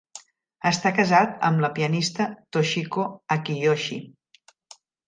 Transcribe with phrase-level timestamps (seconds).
[0.69, 3.07] Està casat amb la pianista Toshiko
[3.39, 4.05] Akiyoshi.